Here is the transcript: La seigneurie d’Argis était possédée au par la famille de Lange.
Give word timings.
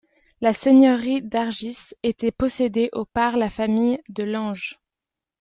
La 0.41 0.51
seigneurie 0.51 1.21
d’Argis 1.21 1.93
était 2.01 2.31
possédée 2.31 2.89
au 2.91 3.05
par 3.05 3.37
la 3.37 3.51
famille 3.51 4.01
de 4.09 4.23
Lange. 4.23 4.79